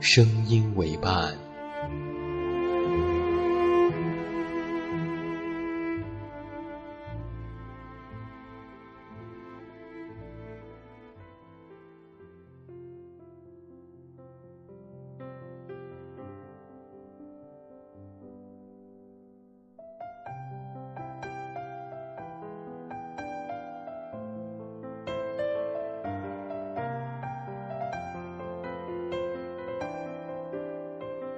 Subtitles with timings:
[0.00, 1.45] 声音为伴。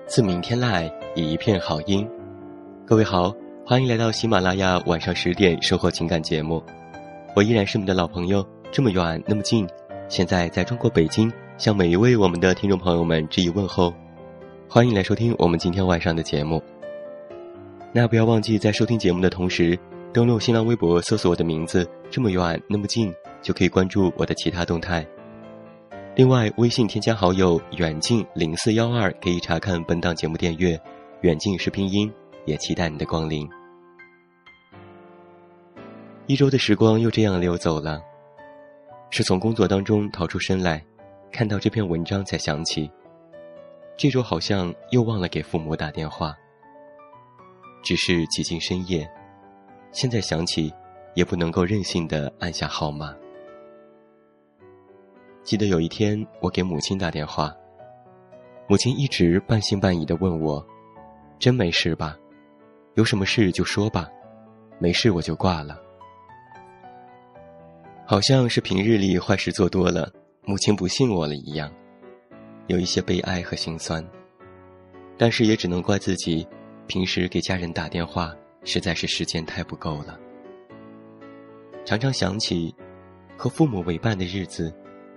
[0.08, 2.08] 自明天来，以一片好音。
[2.86, 3.30] 各位好，
[3.62, 6.62] 欢迎来到喜马拉雅晚上十点生活情感节目。
[7.36, 8.42] 我依然是你们的老朋友，
[8.72, 9.68] 这么远那么近。
[10.08, 13.92] 现在在中国北京，向每一位我们的听众朋友们致以问候。
[14.66, 16.62] 欢迎来收听我们今天晚上的节目。
[17.92, 19.78] 那不要忘记在收听节目的同时，
[20.10, 23.12] 登录新浪微博搜索我的名字“这么远那么近”，
[23.42, 25.06] 就可以关注我的其他动态。
[26.18, 30.76] 另外，微信添加好友“远近零四幺二”可以查看本档节目电阅，
[31.20, 32.12] 远近是拼音，
[32.44, 33.48] 也期待你的光临。
[36.26, 38.02] 一周的时光又这样溜走了，
[39.10, 40.84] 是从工作当中逃出身来，
[41.30, 42.90] 看到这篇文章才想起，
[43.96, 46.36] 这周好像又忘了给父母打电话。
[47.84, 49.08] 只是几近深夜，
[49.92, 50.74] 现在想起，
[51.14, 53.14] 也不能够任性的按下号码。
[55.48, 57.56] 记得有一天，我给母亲打电话，
[58.66, 60.62] 母亲一直半信半疑的问我
[61.40, 62.14] ：“真没事吧？
[62.96, 64.06] 有什么事就说吧，
[64.78, 65.80] 没事我就挂了。”
[68.04, 70.12] 好像是平日里坏事做多了，
[70.44, 71.72] 母亲不信我了一样，
[72.66, 74.06] 有一些悲哀和心酸。
[75.16, 76.46] 但是也只能怪自己，
[76.86, 80.20] 平时给家人打电话实在是时间太不够了，
[81.86, 82.74] 常常想起
[83.34, 84.70] 和父母为伴的日子。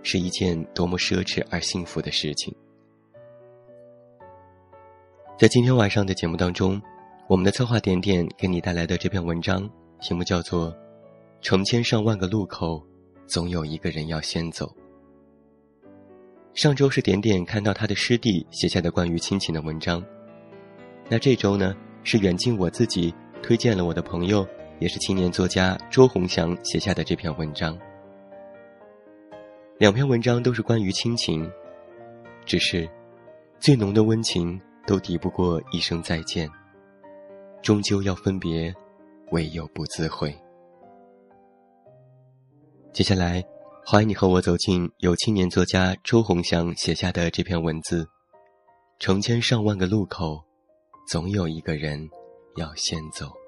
[0.03, 2.53] 是一件多么奢侈而幸福的事情。
[5.37, 6.81] 在今天晚上的节目当中，
[7.27, 9.67] 我们的策划点点给你带来的这篇文章，
[9.99, 10.71] 题目叫做
[11.41, 12.81] 《成千上万个路口，
[13.25, 14.67] 总有一个人要先走》。
[16.53, 20.03] 上周是点点看到他的师弟写下的关于亲情的文章，
[21.09, 24.45] 那这周呢，是远近我自己推荐了我的朋友，
[24.79, 27.75] 也是青年作家周鸿祥写下的这篇文章。
[29.81, 31.51] 两篇文章都是关于亲情，
[32.45, 32.87] 只是
[33.59, 36.47] 最浓的温情都抵不过一声再见。
[37.63, 38.71] 终究要分别，
[39.31, 40.39] 唯有不自悔。
[42.93, 43.43] 接下来，
[43.83, 48.07] 欢迎你和我走进由青年作家周鸿祥写下的这篇文字：
[48.99, 50.39] 成千上万个路口，
[51.09, 52.07] 总有一个人
[52.55, 53.40] 要先走。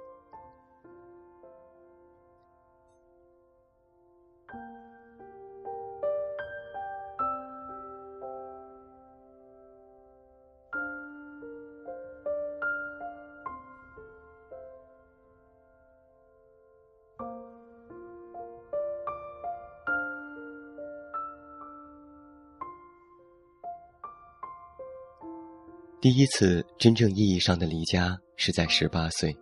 [26.03, 29.33] 第一次真正意义上的离家是在十八岁。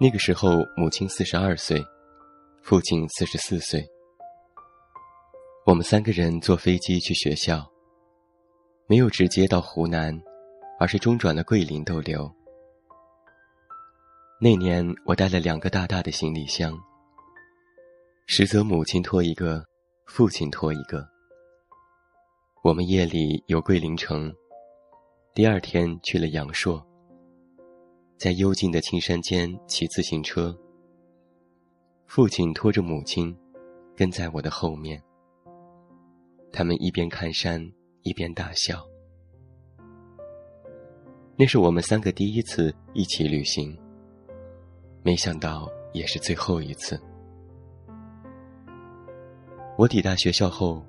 [0.00, 1.80] 那个时候，母亲四十二岁，
[2.64, 3.88] 父亲四十四岁。
[5.66, 7.64] 我们三个人坐飞机去学校，
[8.88, 10.20] 没有直接到湖南，
[10.80, 12.28] 而是中转了桂林逗留。
[14.40, 16.76] 那年我带了两个大大的行李箱，
[18.26, 19.64] 实则母亲拖一个，
[20.06, 21.06] 父亲拖一个。
[22.64, 24.34] 我们夜里游桂林城。
[25.34, 26.80] 第二天去了阳朔，
[28.16, 30.56] 在幽静的青山间骑自行车。
[32.06, 33.36] 父亲拖着母亲，
[33.96, 35.02] 跟在我的后面。
[36.52, 37.60] 他们一边看山，
[38.02, 38.86] 一边大笑。
[41.34, 43.76] 那是我们三个第一次一起旅行，
[45.02, 46.96] 没想到也是最后一次。
[49.76, 50.86] 我抵达学校后，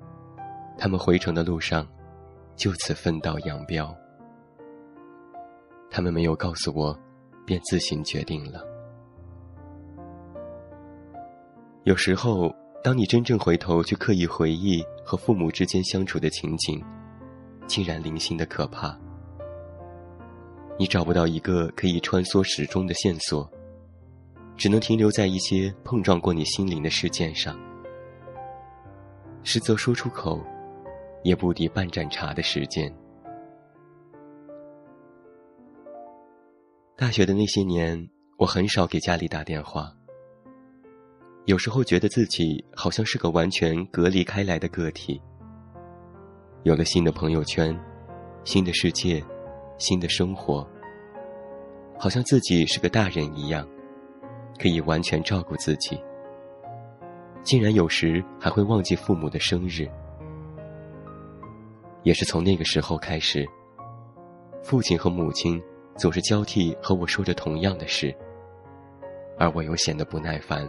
[0.78, 1.84] 他们回程的路上，
[2.54, 3.92] 就此分道扬镳。
[5.96, 6.94] 他们没有告诉我，
[7.46, 8.62] 便自行决定了。
[11.84, 12.54] 有时候，
[12.84, 16.84] 当你真正回头去刻意回忆和父母之间相处的情景，
[17.66, 18.94] 竟然零星的可怕。
[20.78, 23.50] 你找不到一个可以穿梭时钟的线索，
[24.54, 27.58] 只能停留在一些碰撞过你心灵的事件上。
[29.42, 30.44] 实则说出口，
[31.22, 32.94] 也不抵半盏茶的时间。
[36.98, 38.08] 大学的那些年，
[38.38, 39.92] 我很少给家里打电话。
[41.44, 45.20] 有时候觉得自己好像是个完全隔离开来的个体，
[46.62, 47.78] 有了新的朋友圈，
[48.44, 49.22] 新的世界。
[49.78, 50.66] 新的生活，
[51.98, 53.68] 好像自己是个大人一样，
[54.58, 56.00] 可以完全照顾自己。
[57.42, 59.86] 竟然有时还会忘记父母的生日。
[62.04, 63.46] 也是从那个时候开始，
[64.62, 65.62] 父亲和母亲
[65.96, 68.14] 总是交替和我说着同样的事，
[69.38, 70.68] 而我又显得不耐烦。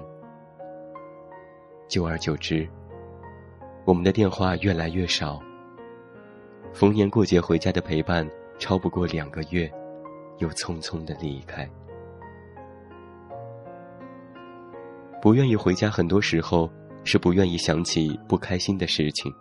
[1.88, 2.68] 久而久之，
[3.86, 5.40] 我们的电话越来越少，
[6.74, 8.28] 逢年过节回家的陪伴。
[8.60, 9.72] 超不过两个月，
[10.40, 11.70] 又匆匆的离开。
[15.22, 16.68] 不愿意回家，很多时候
[17.04, 19.32] 是不愿意想起不开心的事情，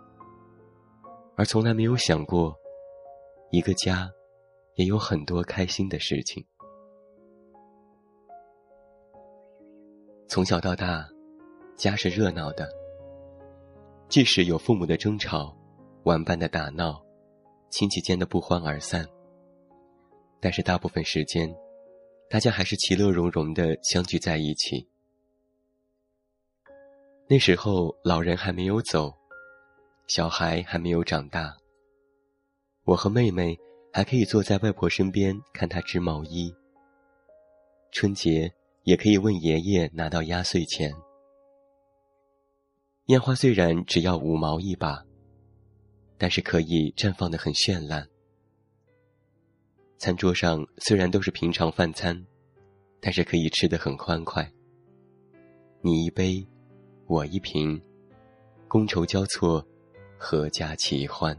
[1.35, 2.55] 而从来没有想过，
[3.49, 4.07] 一个家
[4.77, 6.45] 也有很多开心的事情。
[10.29, 11.07] 从小到大，
[11.75, 12.69] 家是热闹的，
[14.07, 15.57] 即使有父母的争吵，
[16.03, 17.03] 玩伴的打闹。
[17.69, 19.05] 亲戚间的不欢而散，
[20.39, 21.53] 但是大部分时间，
[22.29, 24.87] 大家还是其乐融融的相聚在一起。
[27.27, 29.13] 那时候，老人还没有走，
[30.07, 31.57] 小孩还没有长大，
[32.85, 33.59] 我和妹妹
[33.97, 36.53] 还可以坐在外婆身边看她织毛衣。
[37.91, 38.53] 春节
[38.83, 40.93] 也可以问爷爷拿到压岁钱。
[43.07, 45.03] 烟花虽然只要五毛一把。
[46.19, 48.07] 但是可以绽放的很绚烂。
[49.97, 52.23] 餐桌上虽然都是平常饭餐，
[52.99, 54.51] 但是可以吃的很欢快。
[55.81, 56.45] 你一杯，
[57.07, 57.81] 我一瓶，
[58.67, 59.65] 觥筹交错，
[60.19, 61.35] 阖家齐欢。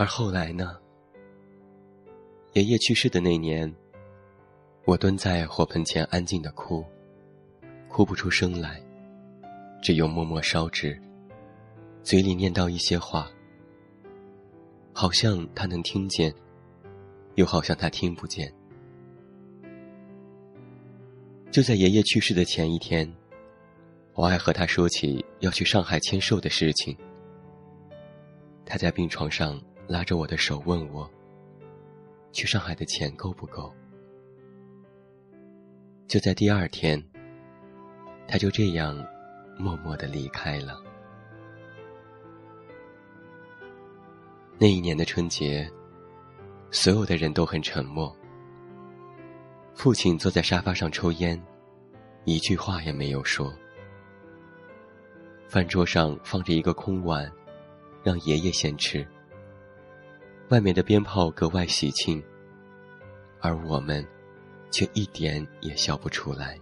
[0.00, 0.78] 而后来呢？
[2.54, 3.70] 爷爷去世的那年，
[4.86, 6.82] 我蹲在火盆前安静的哭，
[7.86, 8.82] 哭不出声来。
[9.82, 10.98] 只有默默烧纸，
[12.02, 13.30] 嘴里念叨一些话，
[14.94, 16.34] 好像他能听见，
[17.34, 18.50] 又好像他听不见。
[21.50, 23.06] 就在爷爷去世的前一天，
[24.14, 26.96] 我爱和他说起要去上海签售的事情。
[28.64, 29.60] 他在病床上
[29.90, 31.10] 拉着我的手问我
[32.30, 33.74] ：“去上海的钱够不够？”
[36.06, 37.02] 就在第二天，
[38.26, 39.04] 他就这样。
[39.58, 40.82] 默默的离开了。
[44.58, 45.70] 那一年的春节，
[46.70, 48.16] 所有的人都很沉默。
[49.74, 51.38] 父亲坐在沙发上抽烟，
[52.24, 53.52] 一句话也没有说。
[55.46, 57.30] 饭桌上放着一个空碗，
[58.02, 59.06] 让爷爷先吃。
[60.50, 62.20] 外面的鞭炮格外喜庆，
[63.40, 64.04] 而我们
[64.72, 66.58] 却一点也笑不出来。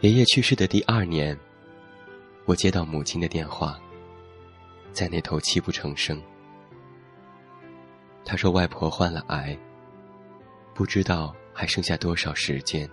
[0.00, 1.36] 爷爷去世的第二年，
[2.44, 3.80] 我接到母亲的电话，
[4.92, 6.22] 在那头泣不成声。
[8.24, 9.58] 他说外婆患了癌，
[10.72, 12.88] 不知道还剩下多少时间。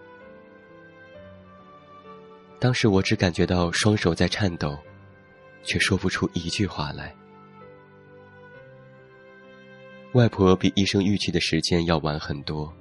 [2.58, 4.76] 当时我只感觉到双手在颤抖，
[5.64, 7.16] 却说不出一句话来。
[10.14, 12.74] 外婆比医生预期的时间要晚很多。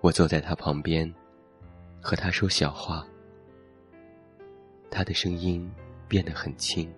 [0.00, 1.12] 我坐在她旁边。
[2.02, 3.06] 和她说小话，
[4.90, 5.70] 她的声音
[6.08, 6.90] 变得很轻，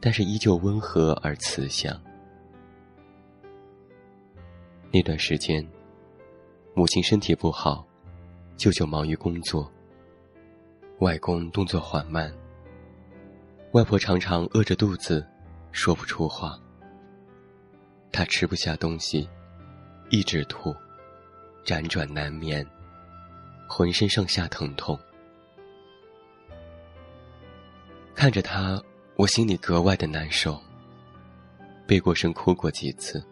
[0.00, 2.00] 但是依旧温和而慈祥。
[4.92, 5.68] 那段时间，
[6.74, 7.84] 母亲身体不好，
[8.56, 9.68] 舅舅忙于工作，
[11.00, 12.32] 外公动作缓慢，
[13.72, 15.26] 外婆常常饿着肚子，
[15.70, 16.58] 说不出话。
[18.10, 19.28] 他吃不下东西，
[20.08, 20.74] 一直吐，
[21.64, 22.66] 辗转难眠。
[23.68, 24.96] 浑身上下疼痛，
[28.14, 28.80] 看着他，
[29.16, 30.58] 我心里格外的难受，
[31.84, 33.22] 背过身哭过几次。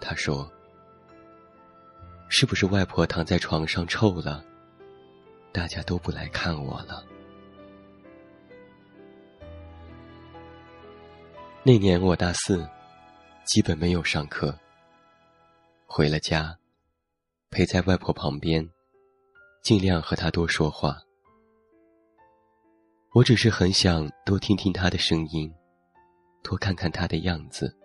[0.00, 0.50] 他说
[2.28, 4.44] ：“是不是外婆躺在床上臭了？
[5.52, 7.04] 大家都不来看我了。”
[11.62, 12.66] 那年我大四，
[13.44, 14.58] 基本没有上课。
[15.86, 16.58] 回了家，
[17.50, 18.66] 陪在外婆旁边，
[19.62, 20.96] 尽量和她多说话。
[23.12, 25.52] 我只是很想多听听她的声音，
[26.42, 27.76] 多看看她的样子，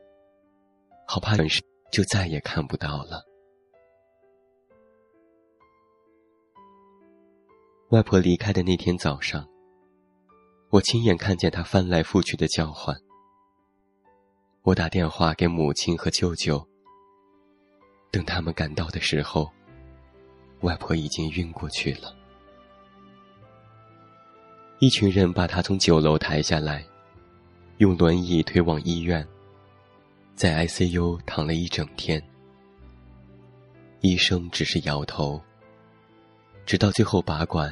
[1.05, 3.25] 好怕本事就再也看不到了。
[7.89, 9.45] 外婆离开的那天早上，
[10.69, 12.95] 我亲眼看见她翻来覆去的叫唤。
[14.65, 16.67] 我打电话给母亲和舅舅，
[18.09, 19.47] 等他们赶到的时候，
[20.61, 22.15] 外婆已经晕过去了。
[24.79, 26.83] 一群人把她从九楼抬下来，
[27.77, 29.23] 用轮椅推往医院，
[30.33, 32.19] 在 ICU 躺了一整天。
[34.01, 35.39] 医生只是摇头，
[36.65, 37.71] 直到最后拔管，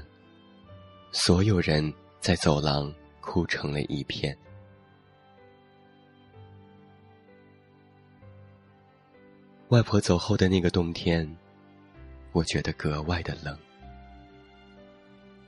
[1.12, 4.38] 所有人在走廊哭成了一片。
[9.74, 11.28] 外婆走后的那个冬天，
[12.32, 13.58] 我觉得格外的冷。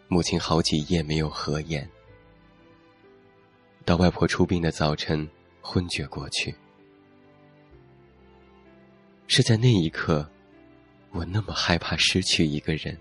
[0.08, 1.88] 母亲好几夜没有合眼，
[3.86, 5.30] 到外婆出殡的早晨
[5.62, 6.56] 昏厥过去。
[9.28, 10.28] 是在那一刻，
[11.12, 12.98] 我那么害怕失去一个人。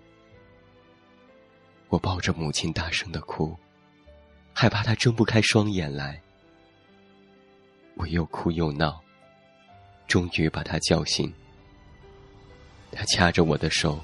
[1.89, 3.57] 我抱着母亲大声的哭，
[4.53, 6.21] 害怕她睁不开双眼来。
[7.95, 9.03] 我又哭又闹。
[10.07, 11.33] 终于把他叫醒，
[12.93, 14.01] 他掐着我的手，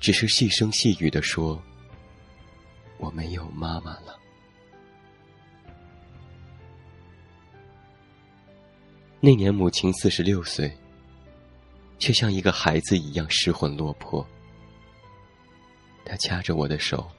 [0.00, 1.62] 只是细声细语的说
[2.98, 4.18] ：“我没有妈妈了。”
[9.20, 10.70] 那年母亲四十六岁，
[11.98, 14.26] 却像一个孩子一样失魂落魄。
[16.04, 17.10] 他掐着我的手，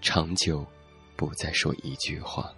[0.00, 0.66] 长久
[1.14, 2.50] 不再说一句话。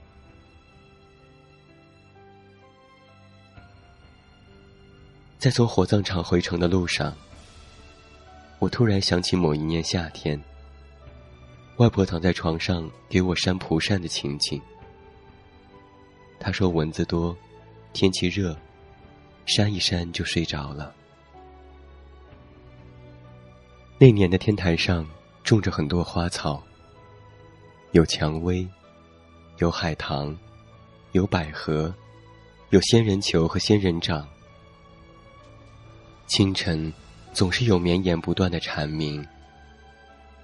[5.38, 7.14] 在从火葬场回城的路上，
[8.58, 10.40] 我突然想起某一年夏天，
[11.76, 14.60] 外婆躺在床上给我扇蒲扇的情景。
[16.40, 17.36] 她说蚊子多，
[17.92, 18.56] 天气热，
[19.46, 20.92] 扇一扇就睡着了。
[23.96, 25.08] 那年的天台上
[25.44, 26.60] 种着很多花草，
[27.92, 28.66] 有蔷薇，
[29.58, 30.36] 有海棠，
[31.12, 31.94] 有百合，
[32.70, 34.28] 有仙人球和仙人掌。
[36.28, 36.92] 清晨，
[37.32, 39.26] 总是有绵延不断的蝉鸣。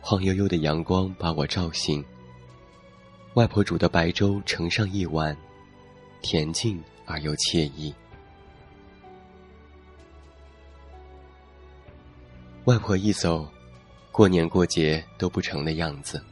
[0.01, 2.03] 晃悠悠的阳光把我照醒。
[3.35, 5.37] 外婆煮的白粥盛上一碗，
[6.23, 7.95] 恬静而又惬意。
[12.65, 13.47] 外婆一走，
[14.11, 16.25] 过年过节都不成的样子。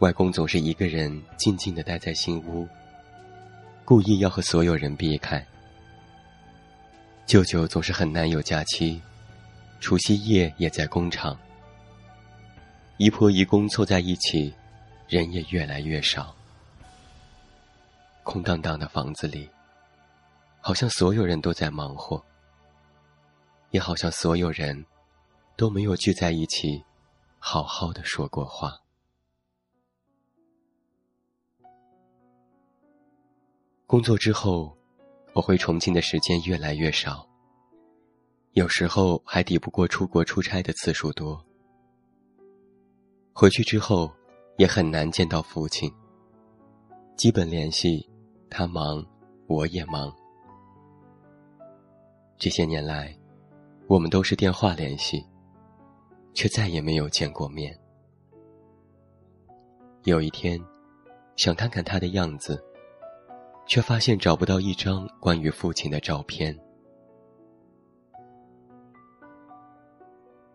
[0.00, 2.66] 外公总是一个人静静的待在新屋，
[3.84, 5.46] 故意要和所有人避开。
[7.28, 9.02] 舅舅总是很难有假期，
[9.80, 11.38] 除夕夜也在工厂。
[12.96, 14.54] 姨婆姨公凑在一起，
[15.06, 16.34] 人也越来越少。
[18.22, 19.46] 空荡荡的房子里，
[20.62, 22.24] 好像所有人都在忙活，
[23.72, 24.86] 也好像所有人
[25.54, 26.82] 都没有聚在一起，
[27.38, 28.80] 好好的说过话。
[33.86, 34.77] 工作之后。
[35.38, 37.24] 我回重庆的时间越来越少，
[38.54, 41.40] 有时候还抵不过出国出差的次数多。
[43.32, 44.12] 回去之后，
[44.56, 45.88] 也很难见到父亲。
[47.16, 48.04] 基本联系，
[48.50, 49.06] 他忙，
[49.46, 50.12] 我也忙。
[52.36, 53.16] 这些年来，
[53.86, 55.24] 我们都是电话联系，
[56.34, 57.78] 却再也没有见过面。
[60.02, 60.60] 有一天，
[61.36, 62.60] 想看看他的样子。
[63.68, 66.58] 却发现找不到一张关于父亲的照片。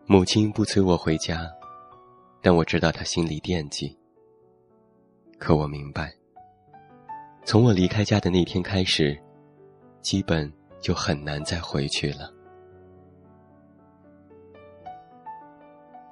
[0.04, 1.48] 母亲不催我回家，
[2.42, 3.96] 但我知道她心里惦记。
[5.38, 6.12] 可我明白，
[7.44, 9.16] 从我离开家的那天开始，
[10.02, 12.30] 基本就很难再回去了。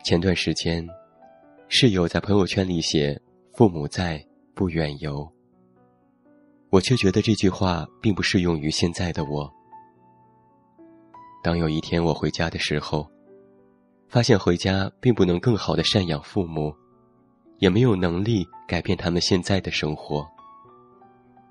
[0.05, 0.89] 前段时间，
[1.69, 3.21] 室友在朋友圈里写
[3.55, 5.31] ：“父母在，不远游。”
[6.73, 9.53] 我却觉得这句话并不适用于现在的我。
[11.43, 13.07] 当有一天我回家的时候，
[14.09, 16.75] 发现回家并不能更好的赡养父母，
[17.59, 20.27] 也没有能力改变他们现在的生活，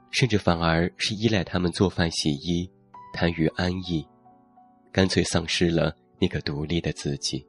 [0.09, 2.67] 甚至反而是依赖他们做饭、洗衣、
[3.13, 4.03] 贪于安逸，
[4.91, 7.45] 干脆丧失了那个独立的自己。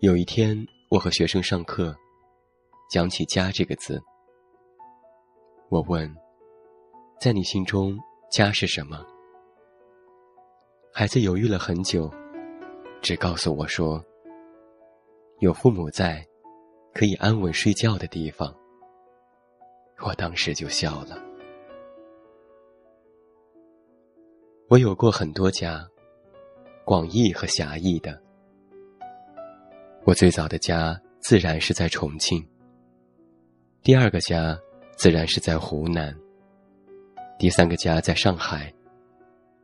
[0.00, 1.96] 有一天，我和学生上课，
[2.88, 4.02] 讲起“家”这个字，
[5.68, 6.10] 我问
[7.20, 7.94] ：“在你心中，
[8.30, 9.04] 家是什么？”
[10.90, 12.10] 孩子犹豫了很久，
[13.02, 14.02] 只告诉我说
[15.40, 16.26] ：“有父母在，
[16.94, 18.56] 可以安稳睡觉的地方。”
[20.02, 21.22] 我当时就笑了。
[24.70, 25.86] 我有过很多家，
[26.86, 28.18] 广义和狭义的。
[30.04, 32.42] 我最早的家自然是在重庆，
[33.82, 34.58] 第二个家
[34.96, 36.14] 自然是在湖南，
[37.38, 38.72] 第三个家在上海。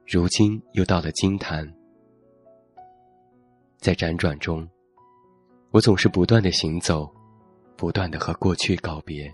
[0.07, 1.71] 如今又到了金坛，
[3.79, 4.67] 在辗转中，
[5.71, 7.11] 我总是不断的行走，
[7.77, 9.31] 不断的和过去告别。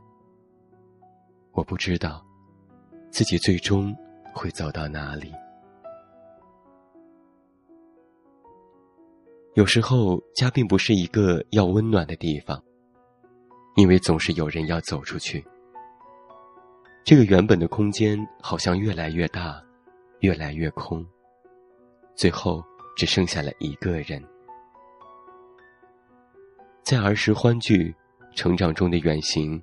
[1.52, 2.24] 我不知道
[3.10, 3.94] 自己最终
[4.32, 5.32] 会走到哪里。
[9.54, 12.62] 有时候，家并不是一个要温暖的地方，
[13.76, 15.44] 因为总是有人要走出去。
[17.04, 19.62] 这个原本的空间好像越来越大。
[20.20, 21.02] 越来越空，
[22.14, 22.62] 最后
[22.94, 24.22] 只剩下了一个人。
[26.82, 27.94] 在儿时欢聚、
[28.34, 29.58] 成长中的远行，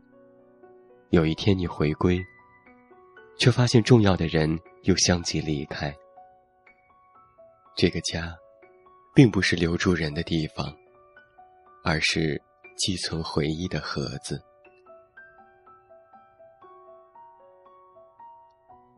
[1.12, 2.20] 有一天你回归，
[3.38, 5.96] 却发现重要的人又相继离开。
[7.76, 8.36] 这个家，
[9.14, 10.76] 并不是留住人的地方，
[11.84, 12.42] 而是
[12.78, 14.42] 寄存回忆的盒子。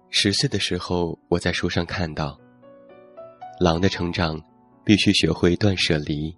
[0.09, 2.37] 十岁的时候，我在书上看到，
[3.59, 4.41] 狼的成长
[4.83, 6.35] 必须学会断舍离。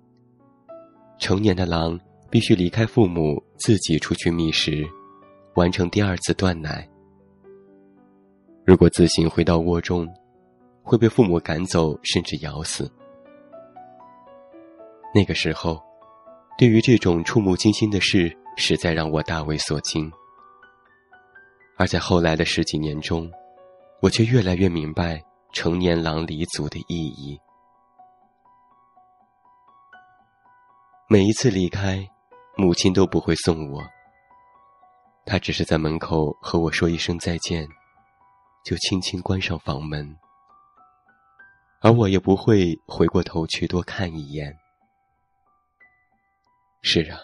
[1.18, 2.00] 成年的狼
[2.30, 4.86] 必须离开父母，自己出去觅食，
[5.56, 6.88] 完成第二次断奶。
[8.66, 10.08] 如果自行回到窝中，
[10.84, 12.92] 会被父母赶走，甚至咬死。
[15.14, 15.82] 那个时候，
[16.58, 20.12] 对于这种触目惊心的事，实在让我大为所惊。
[21.78, 23.32] 而在后来的十几年中，
[24.02, 27.40] 我却越来越明白成年狼离族的意义。
[31.08, 32.08] 每一次离开，
[32.56, 33.82] 母亲都不会送我，
[35.26, 37.68] 她只是在门口和我说一声再见，
[38.64, 40.16] 就轻轻关上房门，
[41.82, 44.56] 而我也不会回过头去多看一眼。
[46.84, 47.20] 是啊，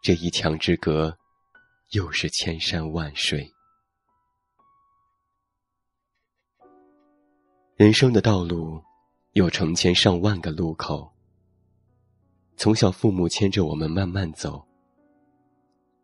[0.00, 1.18] 这一墙之隔，
[1.90, 3.52] 又是千山万水。
[7.74, 8.80] 人生的道路，
[9.32, 11.12] 有成千上万个路口。
[12.56, 14.64] 从小，父母牵着我们慢慢走，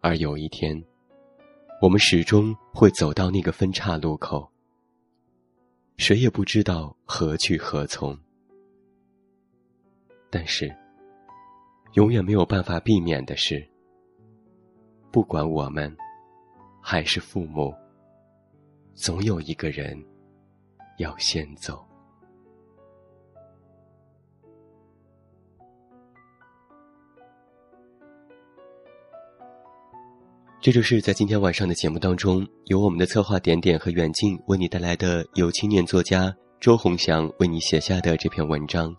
[0.01, 0.85] 而有一天，
[1.81, 4.51] 我们始终会走到那个分岔路口。
[5.97, 8.19] 谁也不知道何去何从，
[10.31, 10.77] 但是，
[11.95, 13.67] 永远没有办法避免的是，
[15.11, 15.97] 不管我们
[16.81, 17.75] 还是父母，
[18.95, 20.01] 总有一个人。
[20.99, 21.85] 要先走，
[30.61, 38.95] 这就是在今天晚上的节目当中，由我们的策划点点和远近为你带来的，由青年作家周鸿祥为你写下的这篇文章。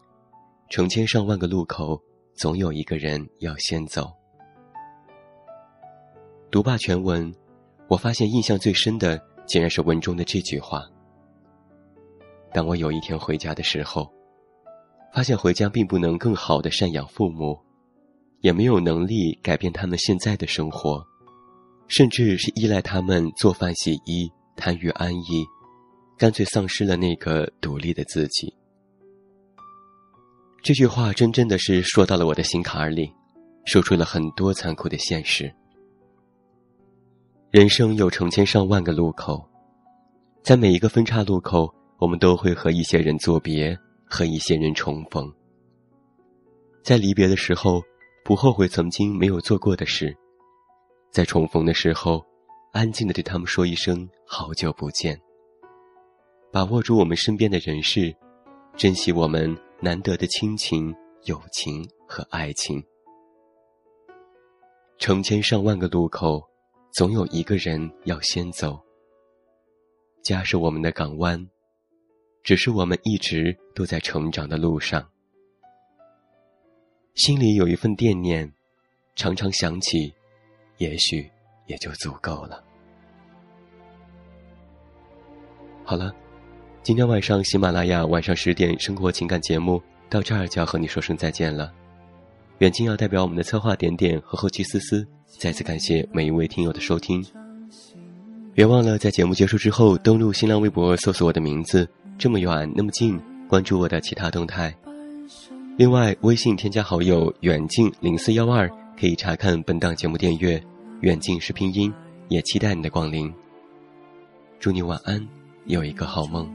[0.70, 1.98] 成千上万个路口，
[2.36, 4.12] 总有一个人要先走。
[6.52, 7.34] 读罢全文，
[7.88, 10.86] 我发现印象最深的，竟然是文中的这句话。
[12.54, 14.12] 当我有一天回家的时候，
[15.14, 17.58] 发现回家并不能更好的赡养父母，
[18.42, 21.06] 也没有能力改变他们现在的生活，
[21.88, 25.46] 甚至是依赖他们做饭洗衣，贪于安逸，
[26.18, 28.54] 干脆丧失了那个独立的自己。
[30.66, 33.14] 这句话真真的是说到了我的心坎儿里，
[33.66, 35.54] 说出了很多残酷的现实。
[37.52, 39.48] 人生有成千上万个路口，
[40.42, 41.72] 在每一个分岔路口。
[42.00, 45.32] 我们都会和一些人作别，和一些人重逢。
[46.84, 47.82] 在离别的时候，
[48.24, 50.10] 不后悔曾经没有做过的事；
[51.12, 52.26] 在重逢的时候，
[52.74, 55.18] 安静的对他们说一声“好久不见”。
[56.52, 58.14] 把握住我们身边的人事，
[58.76, 60.92] 珍惜我们难得的亲情、
[61.26, 62.84] 友情和爱情。
[64.98, 66.44] 成千上万个路口，
[66.92, 68.82] 总有一个人要先走。
[70.24, 71.48] 家是我们的港湾。
[72.42, 75.08] 只是我们一直都在成长的路上，
[77.14, 78.52] 心里有一份惦念，
[79.16, 80.14] 常常想起，
[80.78, 81.30] 也许
[81.68, 82.64] 也就足够了。
[85.84, 86.16] 好了，
[86.86, 91.74] 今天晚上喜马拉雅晚上十点生活情感节目到这儿就要和你说声再见了。
[92.60, 95.04] 远近要代表我们的策划点点和后期思思，
[95.40, 97.26] 再次感谢每一位听友的收听。
[98.54, 103.20] 别忘了在节目结束之后登录新浪微博搜索我的名字，这么远那么近，
[103.50, 104.72] 关注我的其他动态。
[105.78, 110.64] 另外，微信添加好友远近零四幺二，可以查看本档节目订阅。
[111.02, 111.92] 远近是拼音，
[112.28, 113.34] 也期待你的光临。
[114.60, 115.28] 祝你晚安。
[115.66, 116.48] 有一个好梦，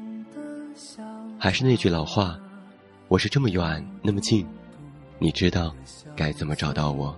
[1.38, 2.38] 还是那句老话，
[3.08, 4.46] 我是这么远那么近，
[5.18, 5.74] 你知道
[6.16, 7.16] 该怎么找到我？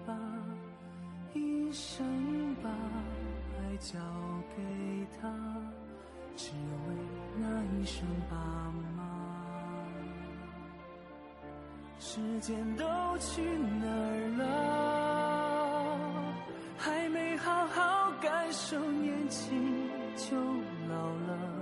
[11.98, 12.84] 时间都
[13.18, 13.40] 去
[13.80, 14.44] 哪儿了？
[16.76, 20.36] 还没好好感受年轻就
[20.88, 20.96] 老
[21.26, 21.61] 了。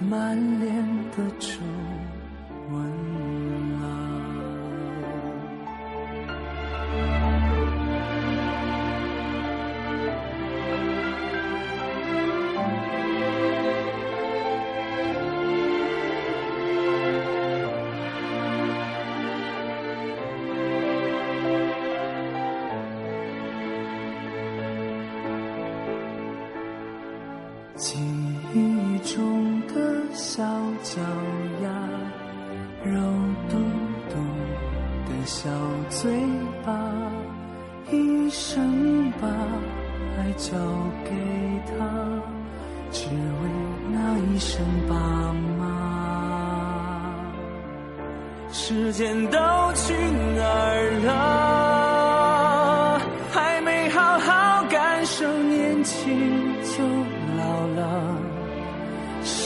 [0.00, 0.70] 满脸
[1.16, 1.58] 的皱
[2.70, 3.47] 纹。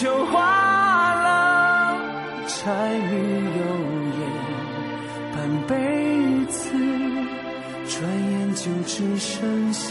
[0.00, 1.98] 就花了。
[2.46, 3.12] 柴米
[3.58, 3.60] 油
[4.20, 4.20] 盐
[5.34, 5.74] 半辈
[6.46, 6.70] 子，
[7.88, 7.98] 转
[8.30, 9.90] 眼就只剩下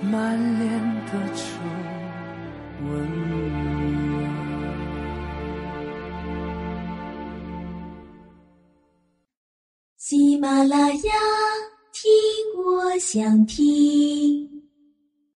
[0.00, 0.70] 满脸
[1.06, 1.42] 的皱
[2.86, 2.88] 纹。
[9.96, 11.12] 喜马拉雅，
[11.92, 12.12] 听
[12.64, 14.53] 我想听。